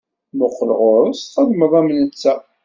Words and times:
Muqel 0.37 0.69
ɣur-s 0.79 1.21
txedmeḍ 1.21 1.71
am 1.79 1.87
netta. 1.99 2.35